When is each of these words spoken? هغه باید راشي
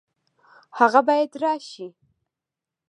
هغه 0.79 1.01
باید 1.07 1.31
راشي 1.43 1.87